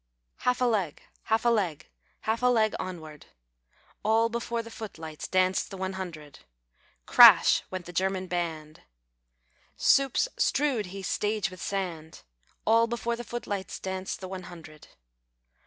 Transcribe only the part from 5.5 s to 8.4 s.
the one hundred. Crash went the German